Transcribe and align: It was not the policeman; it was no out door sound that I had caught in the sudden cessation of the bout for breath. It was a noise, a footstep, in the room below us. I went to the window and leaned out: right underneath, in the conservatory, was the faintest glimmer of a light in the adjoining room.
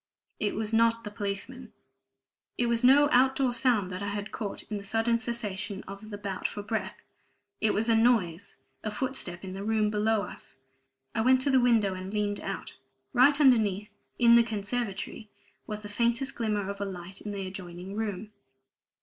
It 0.39 0.55
was 0.55 0.73
not 0.73 1.03
the 1.03 1.11
policeman; 1.11 1.73
it 2.57 2.65
was 2.65 2.83
no 2.83 3.07
out 3.11 3.35
door 3.35 3.53
sound 3.53 3.91
that 3.91 4.01
I 4.01 4.07
had 4.07 4.31
caught 4.31 4.63
in 4.63 4.77
the 4.77 4.83
sudden 4.83 5.19
cessation 5.19 5.83
of 5.83 6.09
the 6.09 6.17
bout 6.17 6.47
for 6.47 6.63
breath. 6.63 6.95
It 7.59 7.71
was 7.75 7.87
a 7.87 7.93
noise, 7.95 8.55
a 8.83 8.89
footstep, 8.89 9.43
in 9.43 9.53
the 9.53 9.63
room 9.63 9.91
below 9.91 10.23
us. 10.23 10.55
I 11.13 11.21
went 11.21 11.39
to 11.41 11.51
the 11.51 11.59
window 11.61 11.93
and 11.93 12.11
leaned 12.11 12.39
out: 12.39 12.77
right 13.13 13.39
underneath, 13.39 13.91
in 14.17 14.33
the 14.33 14.41
conservatory, 14.41 15.29
was 15.67 15.83
the 15.83 15.87
faintest 15.87 16.33
glimmer 16.33 16.67
of 16.71 16.81
a 16.81 16.85
light 16.85 17.21
in 17.21 17.31
the 17.31 17.45
adjoining 17.45 17.93
room. 17.95 18.31